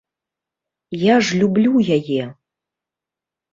[1.01, 2.23] Я ж люблю яе.